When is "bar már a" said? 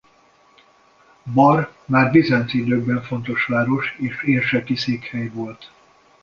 1.33-2.09